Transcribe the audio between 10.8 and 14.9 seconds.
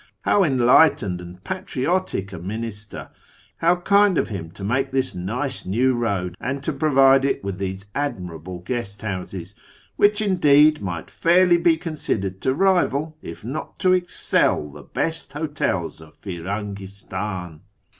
might fairly be considered to rival, if not to excel, the